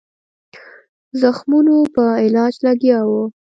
زخمونو 1.21 1.77
په 1.95 2.03
علاج 2.23 2.53
لګیا 2.65 2.99
وو. 3.09 3.23